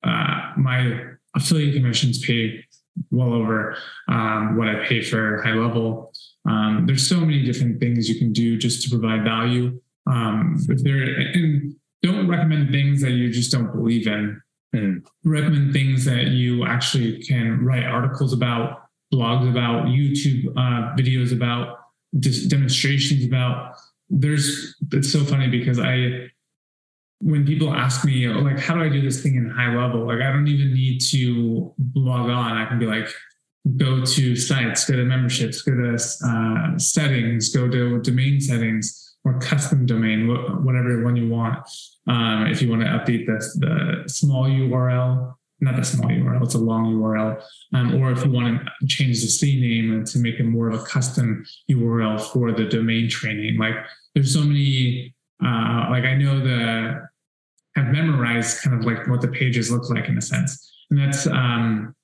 uh, 0.04 0.52
my 0.56 1.02
affiliate 1.34 1.74
commissions 1.74 2.24
paid 2.24 2.64
well 3.10 3.32
over 3.32 3.76
um, 4.08 4.56
what 4.56 4.68
I 4.68 4.86
pay 4.86 5.02
for 5.02 5.42
high 5.42 5.54
level. 5.54 6.12
Um, 6.48 6.84
there's 6.86 7.08
so 7.08 7.20
many 7.20 7.44
different 7.44 7.80
things 7.80 8.08
you 8.08 8.18
can 8.18 8.32
do 8.32 8.56
just 8.56 8.82
to 8.82 8.90
provide 8.90 9.24
value. 9.24 9.80
Um, 10.06 10.56
if 10.68 10.82
there 10.82 11.02
and 11.02 11.74
don't 12.02 12.28
recommend 12.28 12.70
things 12.70 13.02
that 13.02 13.10
you 13.10 13.30
just 13.30 13.52
don't 13.52 13.72
believe 13.72 14.06
in. 14.06 14.40
Mm. 14.74 15.04
Recommend 15.24 15.72
things 15.72 16.04
that 16.04 16.28
you 16.28 16.64
actually 16.64 17.22
can 17.22 17.64
write 17.64 17.84
articles 17.84 18.32
about, 18.32 18.82
blogs 19.12 19.48
about, 19.50 19.86
YouTube 19.86 20.46
uh, 20.56 20.94
videos 20.96 21.32
about, 21.32 21.78
just 22.18 22.48
demonstrations 22.48 23.24
about. 23.24 23.74
There's 24.08 24.76
it's 24.92 25.12
so 25.12 25.24
funny 25.24 25.48
because 25.48 25.78
I 25.78 26.30
when 27.20 27.44
people 27.44 27.72
ask 27.72 28.04
me 28.04 28.26
like 28.28 28.58
how 28.58 28.74
do 28.74 28.82
i 28.82 28.88
do 28.88 29.00
this 29.02 29.22
thing 29.22 29.34
in 29.36 29.50
high 29.50 29.74
level? 29.74 30.06
Like 30.06 30.20
i 30.20 30.32
don't 30.32 30.48
even 30.48 30.72
need 30.72 31.00
to 31.12 31.72
log 31.94 32.30
on. 32.30 32.56
I 32.56 32.66
can 32.66 32.78
be 32.78 32.86
like 32.86 33.08
go 33.76 34.04
to 34.04 34.36
sites 34.36 34.88
go 34.88 34.96
to 34.96 35.04
memberships 35.04 35.62
go 35.62 35.72
to 35.74 35.94
uh, 35.94 36.78
settings 36.78 37.50
go 37.54 37.68
to 37.68 38.00
domain 38.00 38.40
settings 38.40 39.16
or 39.24 39.38
custom 39.38 39.84
domain 39.84 40.28
whatever 40.64 41.04
one 41.04 41.16
you 41.16 41.28
want. 41.28 41.58
Um, 42.06 42.46
if 42.46 42.62
you 42.62 42.70
want 42.70 42.82
to 42.82 42.88
update 42.88 43.26
this 43.26 43.56
the 43.60 44.04
small 44.06 44.44
url 44.44 45.34
not 45.60 45.76
the 45.76 45.84
small 45.84 46.08
url 46.08 46.42
it's 46.42 46.54
a 46.54 46.58
long 46.58 46.94
url 46.94 47.42
um, 47.74 48.02
or 48.02 48.10
if 48.12 48.24
you 48.24 48.30
want 48.30 48.62
to 48.62 48.86
change 48.86 49.20
the 49.20 49.28
city 49.28 49.60
name 49.60 50.04
to 50.06 50.18
make 50.18 50.40
it 50.40 50.44
more 50.44 50.70
of 50.70 50.80
a 50.80 50.84
custom 50.84 51.44
url 51.70 52.18
for 52.32 52.50
the 52.52 52.64
domain 52.64 53.10
training. 53.10 53.58
Like 53.58 53.74
there's 54.14 54.32
so 54.32 54.40
many 54.40 55.14
uh, 55.44 55.86
like 55.90 56.04
I 56.04 56.14
know 56.14 56.40
the 56.40 57.09
have 57.80 57.92
memorized 57.92 58.62
kind 58.62 58.78
of 58.78 58.84
like 58.84 59.06
what 59.08 59.20
the 59.20 59.28
pages 59.28 59.70
look 59.70 59.88
like 59.90 60.08
in 60.08 60.18
a 60.18 60.22
sense. 60.22 60.72
And 60.90 60.98
that's 60.98 61.26
um, 61.26 61.94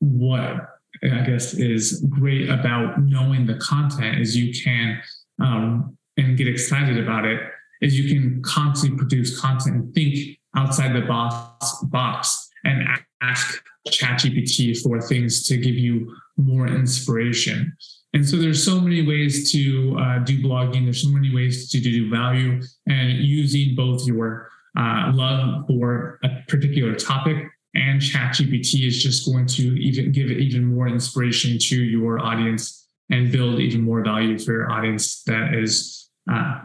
what 0.00 0.68
I 1.02 1.20
guess 1.22 1.54
is 1.54 2.04
great 2.08 2.48
about 2.48 3.00
knowing 3.02 3.46
the 3.46 3.56
content 3.56 4.20
is 4.20 4.36
you 4.36 4.52
can 4.62 5.00
um, 5.40 5.96
and 6.16 6.36
get 6.36 6.48
excited 6.48 6.98
about 6.98 7.24
it 7.24 7.40
is 7.80 7.98
you 7.98 8.12
can 8.12 8.42
constantly 8.42 8.98
produce 8.98 9.40
content 9.40 9.76
and 9.76 9.94
think 9.94 10.38
outside 10.54 10.94
the 10.94 11.06
box 11.06 11.76
box 11.84 12.50
and 12.64 12.86
ask 13.22 13.62
ChatGPT 13.88 14.78
for 14.82 15.00
things 15.00 15.46
to 15.46 15.56
give 15.56 15.76
you 15.76 16.14
more 16.36 16.66
inspiration. 16.66 17.74
And 18.12 18.28
so 18.28 18.36
there's 18.36 18.62
so 18.62 18.80
many 18.80 19.06
ways 19.06 19.52
to 19.52 19.96
uh, 19.98 20.18
do 20.18 20.42
blogging. 20.42 20.84
There's 20.84 21.02
so 21.02 21.08
many 21.08 21.34
ways 21.34 21.70
to 21.70 21.80
do 21.80 22.10
value 22.10 22.60
and 22.86 23.12
using 23.12 23.74
both 23.76 24.06
your 24.06 24.50
uh, 24.78 25.10
love 25.14 25.66
for 25.66 26.18
a 26.24 26.28
particular 26.48 26.94
topic. 26.94 27.36
And 27.74 28.00
ChatGPT 28.00 28.86
is 28.86 29.02
just 29.02 29.26
going 29.26 29.46
to 29.46 29.62
even 29.80 30.10
give 30.10 30.30
even 30.30 30.64
more 30.64 30.88
inspiration 30.88 31.58
to 31.58 31.76
your 31.76 32.18
audience 32.18 32.88
and 33.10 33.30
build 33.30 33.60
even 33.60 33.82
more 33.82 34.02
value 34.02 34.38
for 34.38 34.52
your 34.52 34.70
audience 34.70 35.22
that 35.24 35.54
is 35.54 36.10
uh, 36.30 36.60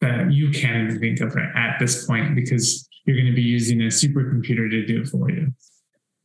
that 0.00 0.32
you 0.32 0.50
can't 0.50 0.88
even 0.88 1.00
think 1.00 1.20
of 1.20 1.36
at 1.36 1.78
this 1.80 2.06
point 2.06 2.36
because 2.36 2.88
you're 3.04 3.16
going 3.16 3.26
to 3.26 3.34
be 3.34 3.42
using 3.42 3.80
a 3.80 3.86
supercomputer 3.86 4.70
to 4.70 4.86
do 4.86 5.02
it 5.02 5.08
for 5.08 5.30
you. 5.30 5.52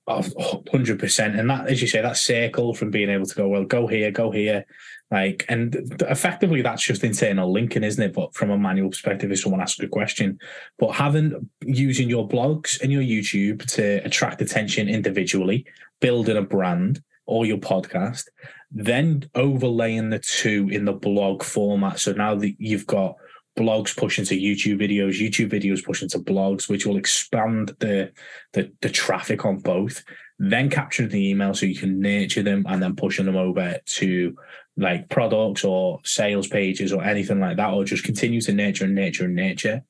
100% 0.07 1.39
and 1.39 1.49
that 1.49 1.67
as 1.67 1.81
you 1.81 1.87
say 1.87 2.01
that 2.01 2.17
circle 2.17 2.73
from 2.73 2.91
being 2.91 3.09
able 3.09 3.25
to 3.25 3.35
go 3.35 3.47
well 3.47 3.63
go 3.63 3.87
here 3.87 4.11
go 4.11 4.31
here. 4.31 4.65
Like 5.11 5.45
and 5.47 5.75
effectively 6.01 6.61
that's 6.61 6.83
just 6.83 7.03
internal 7.03 7.51
linking 7.51 7.83
isn't 7.83 8.03
it? 8.03 8.13
But 8.13 8.35
from 8.35 8.49
a 8.49 8.57
manual 8.57 8.89
perspective 8.89 9.31
if 9.31 9.39
someone 9.39 9.61
asks 9.61 9.79
a 9.79 9.87
question. 9.87 10.39
But 10.77 10.91
having 10.91 11.49
using 11.61 12.09
your 12.09 12.27
blogs 12.27 12.81
and 12.81 12.91
your 12.91 13.01
youtube 13.01 13.65
to 13.75 14.03
attract 14.05 14.41
attention 14.41 14.89
individually 14.89 15.65
building 16.01 16.37
a 16.37 16.41
brand 16.41 17.01
or 17.25 17.45
your 17.45 17.57
podcast 17.57 18.25
then 18.73 19.29
overlaying 19.35 20.09
the 20.09 20.19
two 20.19 20.67
in 20.71 20.85
the 20.85 20.93
blog 20.93 21.43
format. 21.43 21.99
So 21.99 22.11
now 22.11 22.35
that 22.35 22.55
you've 22.57 22.87
got 22.87 23.15
blogs 23.57 23.95
push 23.95 24.19
into 24.19 24.35
YouTube 24.35 24.81
videos, 24.81 25.21
YouTube 25.21 25.51
videos 25.51 25.83
push 25.83 26.01
into 26.01 26.19
blogs, 26.19 26.67
which 26.67 26.85
will 26.85 26.97
expand 26.97 27.75
the, 27.79 28.11
the 28.53 28.71
the 28.81 28.89
traffic 28.89 29.45
on 29.45 29.59
both. 29.59 30.03
Then 30.39 30.69
capturing 30.69 31.09
the 31.09 31.29
email 31.29 31.53
so 31.53 31.65
you 31.65 31.75
can 31.75 31.99
nurture 31.99 32.41
them 32.43 32.65
and 32.67 32.81
then 32.81 32.95
pushing 32.95 33.25
them 33.25 33.37
over 33.37 33.79
to 33.85 34.35
like 34.75 35.07
products 35.09 35.63
or 35.63 35.99
sales 36.03 36.47
pages 36.47 36.91
or 36.91 37.03
anything 37.03 37.39
like 37.39 37.57
that, 37.57 37.73
or 37.73 37.85
just 37.85 38.03
continue 38.03 38.41
to 38.41 38.53
nurture 38.53 38.85
and 38.85 38.95
nurture 38.95 39.25
and 39.25 39.35
nurture. 39.35 39.83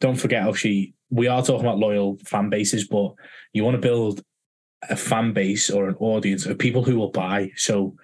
Don't 0.00 0.16
forget, 0.16 0.46
obviously, 0.46 0.94
we 1.10 1.28
are 1.28 1.42
talking 1.42 1.66
about 1.66 1.78
loyal 1.78 2.18
fan 2.24 2.48
bases, 2.48 2.88
but 2.88 3.12
you 3.52 3.64
want 3.64 3.74
to 3.74 3.80
build 3.80 4.22
a 4.88 4.96
fan 4.96 5.34
base 5.34 5.68
or 5.68 5.88
an 5.88 5.96
audience 5.96 6.46
of 6.46 6.58
people 6.58 6.82
who 6.82 6.96
will 6.96 7.10
buy. 7.10 7.50
So 7.56 7.96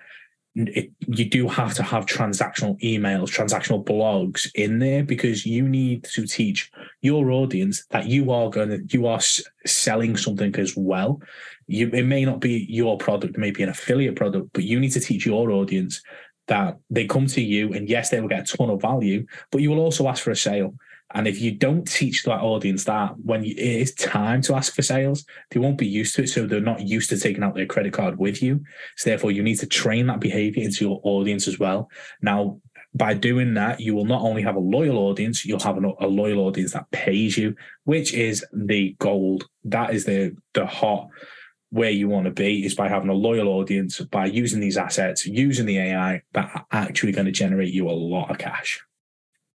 it, 0.56 0.90
you 1.06 1.26
do 1.26 1.48
have 1.48 1.74
to 1.74 1.82
have 1.82 2.06
transactional 2.06 2.80
emails, 2.80 3.28
transactional 3.28 3.84
blogs 3.84 4.50
in 4.54 4.78
there 4.78 5.04
because 5.04 5.44
you 5.44 5.68
need 5.68 6.04
to 6.04 6.26
teach 6.26 6.70
your 7.02 7.30
audience 7.30 7.84
that 7.90 8.06
you 8.06 8.30
are 8.32 8.48
going 8.48 8.70
to 8.70 8.82
you 8.88 9.06
are 9.06 9.20
selling 9.66 10.16
something 10.16 10.54
as 10.56 10.74
well. 10.74 11.20
You, 11.66 11.90
it 11.90 12.04
may 12.04 12.24
not 12.24 12.40
be 12.40 12.66
your 12.70 12.96
product, 12.96 13.36
maybe 13.36 13.62
an 13.62 13.68
affiliate 13.68 14.16
product, 14.16 14.50
but 14.54 14.64
you 14.64 14.80
need 14.80 14.92
to 14.92 15.00
teach 15.00 15.26
your 15.26 15.50
audience 15.50 16.02
that 16.48 16.78
they 16.88 17.06
come 17.06 17.26
to 17.26 17.42
you 17.42 17.72
and 17.72 17.88
yes, 17.88 18.08
they 18.08 18.20
will 18.20 18.28
get 18.28 18.50
a 18.50 18.56
ton 18.56 18.70
of 18.70 18.80
value, 18.80 19.26
but 19.50 19.60
you 19.60 19.70
will 19.70 19.80
also 19.80 20.08
ask 20.08 20.22
for 20.22 20.30
a 20.30 20.36
sale. 20.36 20.74
And 21.14 21.28
if 21.28 21.40
you 21.40 21.52
don't 21.52 21.86
teach 21.86 22.24
that 22.24 22.40
audience 22.40 22.84
that 22.84 23.14
when 23.18 23.44
you, 23.44 23.52
it 23.52 23.58
is 23.58 23.94
time 23.94 24.42
to 24.42 24.54
ask 24.54 24.74
for 24.74 24.82
sales, 24.82 25.24
they 25.50 25.60
won't 25.60 25.78
be 25.78 25.86
used 25.86 26.16
to 26.16 26.24
it. 26.24 26.28
So 26.28 26.46
they're 26.46 26.60
not 26.60 26.80
used 26.80 27.10
to 27.10 27.18
taking 27.18 27.42
out 27.42 27.54
their 27.54 27.66
credit 27.66 27.92
card 27.92 28.18
with 28.18 28.42
you. 28.42 28.64
So 28.96 29.10
therefore, 29.10 29.30
you 29.30 29.42
need 29.42 29.58
to 29.60 29.66
train 29.66 30.08
that 30.08 30.20
behavior 30.20 30.64
into 30.64 30.84
your 30.84 31.00
audience 31.04 31.46
as 31.46 31.58
well. 31.58 31.88
Now, 32.22 32.60
by 32.92 33.14
doing 33.14 33.54
that, 33.54 33.80
you 33.80 33.94
will 33.94 34.06
not 34.06 34.22
only 34.22 34.42
have 34.42 34.56
a 34.56 34.60
loyal 34.60 34.98
audience, 34.98 35.44
you'll 35.44 35.60
have 35.60 35.76
a 35.76 36.06
loyal 36.06 36.40
audience 36.40 36.72
that 36.72 36.90
pays 36.90 37.36
you, 37.36 37.54
which 37.84 38.14
is 38.14 38.44
the 38.52 38.96
gold. 38.98 39.44
That 39.64 39.94
is 39.94 40.06
the 40.06 40.34
the 40.54 40.66
hot 40.66 41.08
where 41.70 41.90
you 41.90 42.08
want 42.08 42.24
to 42.24 42.30
be 42.30 42.64
is 42.64 42.74
by 42.74 42.88
having 42.88 43.10
a 43.10 43.14
loyal 43.14 43.48
audience, 43.48 44.00
by 44.00 44.26
using 44.26 44.60
these 44.60 44.78
assets, 44.78 45.26
using 45.26 45.66
the 45.66 45.78
AI 45.78 46.22
that 46.32 46.50
are 46.54 46.66
actually 46.72 47.12
going 47.12 47.26
to 47.26 47.32
generate 47.32 47.72
you 47.72 47.88
a 47.88 47.92
lot 47.92 48.30
of 48.30 48.38
cash. 48.38 48.80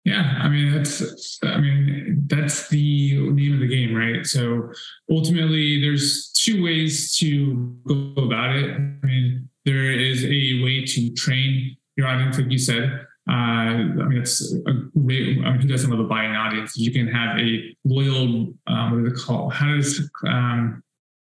Yeah, 0.08 0.40
I 0.42 0.48
mean 0.48 0.72
that's 0.72 1.38
I 1.44 1.60
mean 1.60 2.24
that's 2.28 2.70
the 2.70 3.30
name 3.30 3.56
of 3.56 3.60
the 3.60 3.68
game, 3.68 3.94
right? 3.94 4.26
So 4.26 4.72
ultimately, 5.12 5.82
there's 5.82 6.32
two 6.32 6.64
ways 6.64 7.18
to 7.18 7.76
go 7.86 8.14
about 8.16 8.56
it. 8.56 8.72
I 8.72 9.06
mean, 9.06 9.50
there 9.66 9.92
is 9.92 10.24
a 10.24 10.64
way 10.64 10.86
to 10.86 11.14
train 11.14 11.76
your 11.98 12.08
audience, 12.08 12.38
like 12.38 12.50
you 12.50 12.58
said. 12.58 13.06
Uh, 13.30 13.34
I 13.34 14.06
mean, 14.08 14.20
it's 14.20 14.54
a 14.54 14.74
great. 14.98 15.40
I 15.40 15.52
mean, 15.52 15.60
who 15.60 15.68
doesn't 15.68 15.90
love 15.90 16.00
a 16.00 16.06
buying 16.06 16.32
audience? 16.32 16.78
You 16.78 16.94
can 16.94 17.10
have 17.10 17.38
a 17.38 17.76
loyal. 17.84 18.54
Um, 18.66 18.92
what 18.92 19.04
do 19.04 19.10
they 19.10 19.22
call? 19.22 19.50
How 19.50 19.76
does 19.76 20.10
um, 20.26 20.82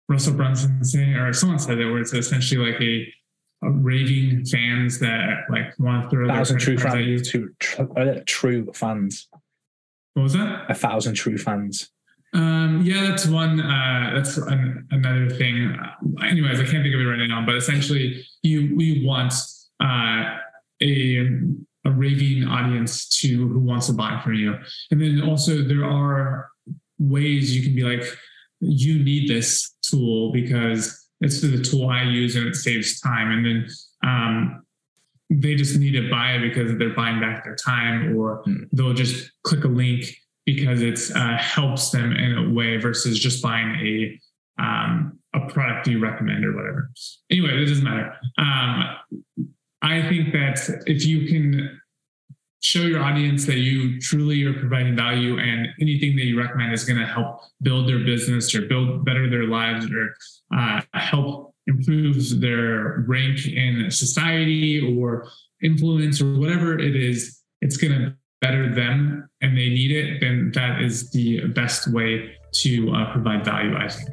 Russell 0.10 0.34
Brunson 0.34 0.84
say, 0.84 1.13
or 1.13 1.32
someone 1.32 1.60
said 1.60 1.79
it, 1.79 1.86
where 1.86 2.01
it's 2.01 2.12
essentially 2.12 2.70
like 2.70 2.82
a 2.82 3.08
raving 3.62 4.45
fans 4.45 5.00
that 5.00 5.45
like 5.50 5.77
want 5.79 6.03
to 6.03 6.09
throw 6.09 6.27
thousand 6.27 6.59
true 6.59 6.77
fans. 6.77 7.29
True, 7.29 7.53
uh, 7.95 8.19
true 8.25 8.71
fans. 8.74 9.27
What 10.13 10.24
was 10.24 10.33
that? 10.33 10.65
A 10.69 10.74
thousand 10.74 11.15
true 11.15 11.38
fans. 11.38 11.89
Um, 12.33 12.81
yeah, 12.83 13.01
that's 13.07 13.25
one. 13.25 13.62
Uh, 13.62 14.12
that's 14.13 14.38
an, 14.38 14.88
another 14.91 15.29
thing. 15.29 15.77
Anyways, 16.21 16.59
I 16.59 16.63
can't 16.63 16.83
think 16.83 16.93
of 16.93 17.01
it 17.01 17.05
right 17.05 17.27
now. 17.27 17.45
But 17.45 17.55
essentially, 17.55 18.25
you 18.43 18.75
we 18.75 19.05
want 19.05 19.33
uh, 19.81 20.38
a 20.81 21.29
a 21.85 21.91
raving 21.91 22.47
audience 22.47 23.07
to 23.19 23.47
who 23.47 23.59
wants 23.59 23.88
to 23.88 23.93
buy 23.93 24.19
from 24.24 24.33
you, 24.33 24.55
and 24.91 25.01
then 25.01 25.21
also 25.21 25.62
there 25.62 25.85
are 25.85 26.50
ways 26.97 27.55
you 27.55 27.63
can 27.63 27.75
be 27.75 27.83
like, 27.83 28.05
you 28.59 29.03
need 29.03 29.29
this 29.29 29.75
tool 29.81 30.31
because 30.31 31.04
it's 31.22 31.41
the 31.41 31.62
tool 31.62 31.89
I 31.89 32.03
use 32.03 32.36
and 32.36 32.48
it 32.48 32.55
saves 32.55 33.00
time. 33.00 33.31
And 33.31 33.45
then 33.45 33.67
um, 34.03 34.65
they 35.29 35.55
just 35.55 35.77
need 35.77 35.91
to 35.91 36.10
buy 36.10 36.34
it 36.34 36.41
because 36.41 36.77
they're 36.77 36.93
buying 36.93 37.19
back 37.19 37.43
their 37.43 37.55
time, 37.55 38.15
or 38.15 38.43
mm. 38.43 38.67
they'll 38.72 38.93
just 38.93 39.31
click 39.43 39.63
a 39.63 39.67
link 39.67 40.05
because 40.45 40.81
it 40.81 41.00
uh, 41.15 41.38
helps 41.38 41.89
them 41.89 42.12
in 42.12 42.38
a 42.38 42.53
way 42.53 42.77
versus 42.77 43.19
just 43.19 43.41
buying 43.41 43.75
a 43.75 44.19
um, 44.62 45.19
a 45.34 45.51
product 45.51 45.88
you 45.88 46.00
recommend 46.00 46.45
or 46.45 46.55
whatever. 46.55 46.89
Anyway, 47.29 47.62
it 47.62 47.65
doesn't 47.65 47.84
matter. 47.84 48.15
Um, 48.38 48.86
I 49.81 50.07
think 50.07 50.31
that 50.31 50.84
if 50.88 51.05
you 51.05 51.27
can 51.27 51.81
show 52.65 52.81
your 52.81 53.03
audience 53.03 53.45
that 53.45 53.57
you 53.57 54.00
truly 54.01 54.43
are 54.43 54.53
providing 54.53 54.95
value 54.95 55.38
and 55.38 55.67
anything 55.79 56.15
that 56.15 56.25
you 56.25 56.38
recommend 56.38 56.74
is 56.74 56.84
going 56.84 57.00
to 57.00 57.05
help 57.05 57.41
build 57.62 57.88
their 57.88 58.00
business 58.00 58.53
or 58.55 58.63
build 58.63 59.05
better 59.05 59.29
their 59.29 59.45
lives 59.45 59.86
or 59.91 60.15
uh, 60.57 60.81
help 60.93 61.53
improve 61.67 62.41
their 62.41 63.05
rank 63.07 63.45
in 63.48 63.89
society 63.91 64.98
or 64.98 65.27
influence 65.63 66.22
or 66.22 66.38
whatever 66.39 66.77
it 66.77 66.95
is, 66.95 67.41
it's 67.62 67.77
going 67.77 67.93
to 67.93 68.15
better 68.41 68.74
them 68.74 69.27
and 69.41 69.57
they 69.57 69.69
need 69.69 69.91
it, 69.91 70.19
then 70.22 70.51
that 70.53 70.81
is 70.81 71.12
the 71.12 71.45
best 71.48 71.91
way 71.91 72.36
to 72.51 72.91
uh, 72.93 73.12
provide 73.12 73.45
value, 73.45 73.75
I 73.75 73.88
think. 73.88 74.10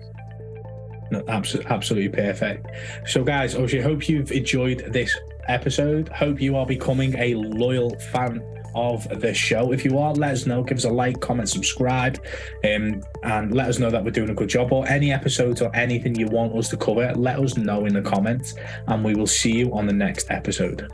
No, 1.13 1.23
absolutely, 1.29 1.71
absolutely 1.71 2.09
perfect. 2.09 2.67
So, 3.07 3.23
guys, 3.23 3.55
obviously, 3.55 3.83
hope 3.83 4.09
you've 4.09 4.33
enjoyed 4.33 4.79
this 4.95 5.15
episode. 5.47 6.09
Hope 6.09 6.41
you 6.41 6.57
are 6.57 6.65
becoming 6.65 7.15
a 7.19 7.35
loyal 7.35 7.95
fan 8.13 8.43
of 8.75 9.07
the 9.21 9.35
show. 9.35 9.73
If 9.73 9.85
you 9.85 9.99
are, 9.99 10.15
let 10.15 10.33
us 10.33 10.47
know. 10.47 10.63
Give 10.63 10.79
us 10.79 10.85
a 10.85 10.89
like, 10.89 11.21
comment, 11.21 11.51
subscribe, 11.51 12.19
um, 12.65 13.03
and 13.25 13.55
let 13.55 13.69
us 13.69 13.79
know 13.79 13.91
that 13.91 14.03
we're 14.03 14.11
doing 14.11 14.31
a 14.31 14.35
good 14.35 14.49
job. 14.49 14.73
Or 14.73 14.89
any 14.89 15.13
episodes 15.13 15.61
or 15.61 15.71
anything 15.77 16.15
you 16.15 16.29
want 16.29 16.57
us 16.57 16.71
to 16.71 16.79
cover, 16.79 17.13
let 17.15 17.39
us 17.39 17.59
know 17.59 17.85
in 17.85 17.93
the 17.93 18.01
comments, 18.01 18.55
and 18.87 19.05
we 19.05 19.15
will 19.15 19.27
see 19.27 19.53
you 19.53 19.75
on 19.75 19.87
the 19.87 19.93
next 19.93 20.31
episode. 20.31 20.91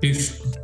Peace. 0.00 0.59